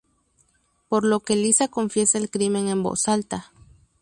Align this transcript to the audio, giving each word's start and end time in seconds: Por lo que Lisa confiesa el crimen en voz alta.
Por 0.89 1.05
lo 1.05 1.19
que 1.19 1.35
Lisa 1.35 1.67
confiesa 1.67 2.17
el 2.17 2.31
crimen 2.31 2.69
en 2.69 2.81
voz 2.81 3.07
alta. 3.07 3.51